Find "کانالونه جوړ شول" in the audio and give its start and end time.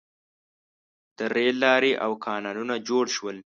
2.25-3.37